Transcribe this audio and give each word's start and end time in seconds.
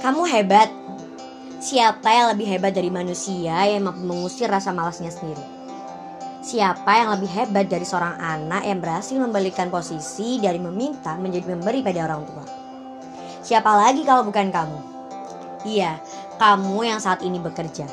Kamu 0.00 0.24
hebat. 0.24 0.72
Siapa 1.60 2.08
yang 2.08 2.32
lebih 2.32 2.48
hebat 2.48 2.72
dari 2.72 2.88
manusia 2.88 3.52
yang 3.68 3.84
mampu 3.84 4.00
mengusir 4.00 4.48
rasa 4.48 4.72
malasnya 4.72 5.12
sendiri? 5.12 5.44
Siapa 6.40 7.04
yang 7.04 7.12
lebih 7.20 7.28
hebat 7.28 7.68
dari 7.68 7.84
seorang 7.84 8.16
anak 8.16 8.64
yang 8.64 8.80
berhasil 8.80 9.12
membalikan 9.20 9.68
posisi 9.68 10.40
dari 10.40 10.56
meminta 10.56 11.20
menjadi 11.20 11.52
memberi 11.52 11.84
pada 11.84 12.08
orang 12.08 12.24
tua? 12.24 12.44
Siapa 13.44 13.68
lagi 13.76 14.00
kalau 14.08 14.24
bukan 14.24 14.48
kamu? 14.48 14.78
Iya, 15.68 16.00
kamu 16.40 16.80
yang 16.80 16.96
saat 16.96 17.20
ini 17.20 17.36
bekerja. 17.36 17.84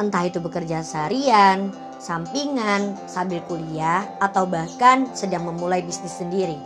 Entah 0.00 0.24
itu 0.24 0.40
bekerja 0.40 0.80
seharian, 0.80 1.76
sampingan, 2.00 2.96
sambil 3.04 3.44
kuliah, 3.44 4.08
atau 4.16 4.48
bahkan 4.48 5.12
sedang 5.12 5.44
memulai 5.44 5.84
bisnis 5.84 6.16
sendiri. 6.16 6.56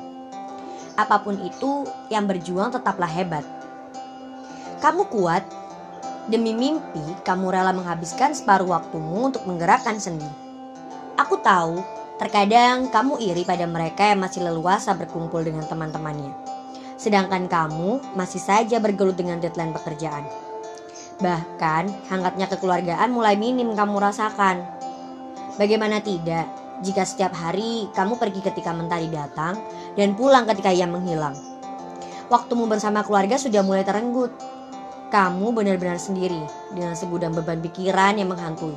Apa 0.95 1.19
pun 1.27 1.35
itu, 1.43 1.83
yang 2.15 2.30
berjuang 2.30 2.71
tetaplah 2.71 3.10
hebat. 3.10 3.58
Kamu 4.78 5.10
kuat. 5.10 5.42
Demi 6.30 6.55
mimpi, 6.55 7.02
kamu 7.27 7.50
rela 7.50 7.74
menghabiskan 7.74 8.30
separuh 8.30 8.70
waktumu 8.70 9.27
untuk 9.27 9.42
menggerakkan 9.42 9.98
sendi. 9.98 10.28
Aku 11.18 11.42
tahu, 11.42 11.82
terkadang 12.23 12.87
kamu 12.87 13.18
iri 13.18 13.42
pada 13.42 13.66
mereka 13.66 14.06
yang 14.06 14.23
masih 14.23 14.46
leluasa 14.46 14.95
berkumpul 14.95 15.42
dengan 15.42 15.66
teman-temannya. 15.66 16.30
Sedangkan 16.95 17.51
kamu 17.51 18.14
masih 18.14 18.38
saja 18.38 18.78
bergelut 18.78 19.18
dengan 19.18 19.42
deadline 19.42 19.74
pekerjaan. 19.74 20.23
Bahkan, 21.18 22.06
hangatnya 22.06 22.46
kekeluargaan 22.46 23.10
mulai 23.10 23.34
minim 23.34 23.74
kamu 23.74 23.98
rasakan. 23.98 24.62
Bagaimana 25.59 25.98
tidak, 25.98 26.46
jika 26.87 27.02
setiap 27.02 27.34
hari 27.34 27.90
kamu 27.98 28.15
pergi 28.15 28.46
ketika 28.46 28.70
mentari 28.70 29.10
datang 29.10 29.59
dan 29.98 30.15
pulang 30.15 30.46
ketika 30.46 30.70
ia 30.70 30.87
menghilang. 30.87 31.35
Waktumu 32.30 32.70
bersama 32.70 33.02
keluarga 33.02 33.35
sudah 33.40 33.66
mulai 33.66 33.82
terenggut. 33.82 34.30
Kamu 35.09 35.56
benar-benar 35.56 35.96
sendiri 35.96 36.45
dengan 36.76 36.92
segudang 36.92 37.32
beban 37.32 37.64
pikiran 37.64 38.20
yang 38.20 38.28
menghantui. 38.28 38.76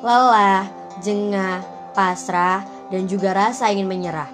Lelah, 0.00 0.64
jengah, 1.04 1.60
pasrah, 1.92 2.64
dan 2.88 3.04
juga 3.04 3.36
rasa 3.36 3.68
ingin 3.68 3.84
menyerah. 3.84 4.32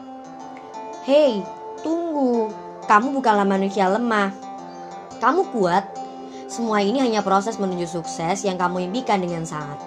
Hei, 1.02 1.42
tunggu. 1.82 2.54
Kamu 2.86 3.10
bukanlah 3.18 3.42
manusia 3.42 3.90
lemah. 3.90 4.30
Kamu 5.18 5.50
kuat. 5.50 5.90
Semua 6.46 6.86
ini 6.86 7.02
hanya 7.02 7.26
proses 7.26 7.58
menuju 7.58 7.98
sukses 7.98 8.46
yang 8.46 8.54
kamu 8.54 8.86
impikan 8.86 9.18
dengan 9.18 9.42
sangat. 9.42 9.82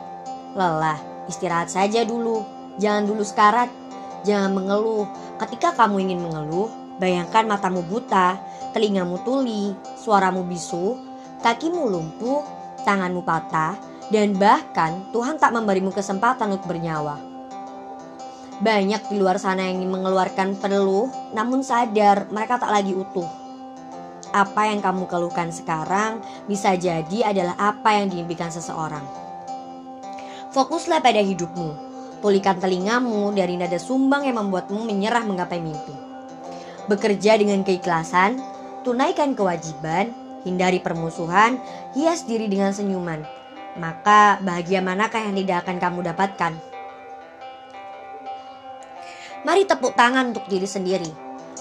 Lelah, 0.52 1.00
istirahat 1.32 1.72
saja 1.72 2.04
dulu. 2.04 2.44
Jangan 2.76 3.08
dulu 3.08 3.24
sekarat. 3.24 3.72
Jangan 4.28 4.52
mengeluh. 4.52 5.08
Ketika 5.40 5.74
kamu 5.80 6.12
ingin 6.12 6.20
mengeluh, 6.28 6.68
bayangkan 7.00 7.48
matamu 7.48 7.82
buta, 7.88 8.38
telingamu 8.76 9.18
tuli, 9.26 9.74
suaramu 9.98 10.46
bisu, 10.46 11.11
kakimu 11.42 11.90
lumpuh, 11.90 12.46
tanganmu 12.86 13.26
patah, 13.26 13.78
dan 14.14 14.38
bahkan 14.38 15.06
Tuhan 15.10 15.42
tak 15.42 15.54
memberimu 15.54 15.90
kesempatan 15.90 16.54
untuk 16.54 16.70
bernyawa. 16.70 17.18
Banyak 18.62 19.10
di 19.10 19.18
luar 19.18 19.42
sana 19.42 19.66
yang 19.66 19.82
mengeluarkan 19.90 20.54
peluh, 20.62 21.10
namun 21.34 21.66
sadar 21.66 22.30
mereka 22.30 22.62
tak 22.62 22.70
lagi 22.70 22.94
utuh. 22.94 23.26
Apa 24.32 24.70
yang 24.70 24.86
kamu 24.86 25.10
keluhkan 25.10 25.50
sekarang 25.50 26.22
bisa 26.46 26.78
jadi 26.78 27.34
adalah 27.34 27.58
apa 27.58 27.98
yang 28.00 28.14
diimpikan 28.14 28.54
seseorang. 28.54 29.04
Fokuslah 30.54 31.02
pada 31.02 31.20
hidupmu. 31.20 31.90
Pulihkan 32.22 32.62
telingamu 32.62 33.34
dari 33.34 33.58
nada 33.58 33.82
sumbang 33.82 34.30
yang 34.30 34.38
membuatmu 34.38 34.86
menyerah 34.86 35.26
menggapai 35.26 35.58
mimpi. 35.58 35.96
Bekerja 36.86 37.34
dengan 37.42 37.66
keikhlasan, 37.66 38.38
tunaikan 38.86 39.34
kewajiban, 39.34 40.14
hindari 40.44 40.82
permusuhan, 40.82 41.62
hias 41.94 42.26
diri 42.26 42.50
dengan 42.50 42.74
senyuman. 42.74 43.22
Maka 43.80 44.42
bahagia 44.44 44.84
manakah 44.84 45.24
yang 45.24 45.36
tidak 45.40 45.64
akan 45.64 45.78
kamu 45.80 46.00
dapatkan? 46.12 46.54
Mari 49.42 49.66
tepuk 49.66 49.98
tangan 49.98 50.36
untuk 50.36 50.46
diri 50.46 50.70
sendiri. 50.70 51.10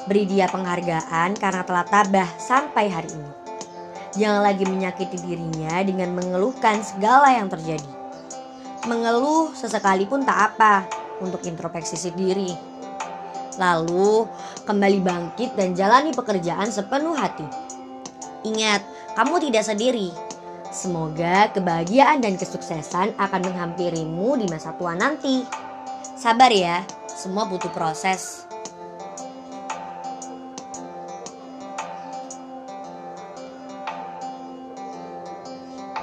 Beri 0.04 0.28
dia 0.28 0.48
penghargaan 0.48 1.36
karena 1.38 1.62
telah 1.64 1.84
tabah 1.86 2.28
sampai 2.36 2.92
hari 2.92 3.08
ini. 3.08 3.30
Jangan 4.10 4.42
lagi 4.42 4.64
menyakiti 4.66 5.16
dirinya 5.22 5.80
dengan 5.86 6.12
mengeluhkan 6.18 6.82
segala 6.82 7.30
yang 7.30 7.46
terjadi. 7.46 7.88
Mengeluh 8.90 9.54
sesekali 9.54 10.08
pun 10.08 10.26
tak 10.26 10.56
apa 10.56 10.88
untuk 11.22 11.44
introspeksi 11.46 12.10
diri. 12.16 12.50
Lalu 13.60 14.24
kembali 14.64 14.98
bangkit 15.04 15.54
dan 15.54 15.76
jalani 15.76 16.10
pekerjaan 16.16 16.72
sepenuh 16.72 17.12
hati. 17.14 17.44
Ingat, 18.42 18.80
kamu 19.14 19.50
tidak 19.50 19.64
sendiri. 19.68 20.10
Semoga 20.70 21.50
kebahagiaan 21.50 22.22
dan 22.22 22.38
kesuksesan 22.38 23.18
akan 23.18 23.40
menghampirimu 23.42 24.38
di 24.38 24.46
masa 24.46 24.70
tua 24.78 24.94
nanti. 24.94 25.42
Sabar 26.14 26.52
ya, 26.54 26.86
semua 27.10 27.46
butuh 27.46 27.72
proses. 27.74 28.49